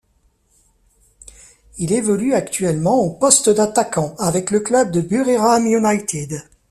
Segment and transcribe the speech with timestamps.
[1.77, 6.41] Il évolue actuellement au poste d'attaquant avec le club de Buriram United.